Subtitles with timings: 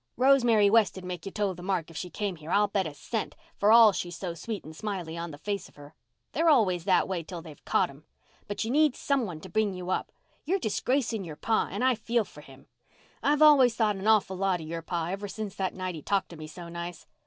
[0.17, 3.35] Rosemary West'd make you toe the mark if she came here, I'll bet a cent,
[3.55, 5.93] for all she's so sweet and smiley on the face of her.
[6.31, 8.05] They're always that way till they've caught them.
[8.47, 10.11] But you need some one to bring you up.
[10.43, 12.65] You're disgracing your pa and I feel for him.
[13.21, 16.29] I've always thought an awful lot of your pa ever since that night he talked
[16.29, 17.05] to me so nice.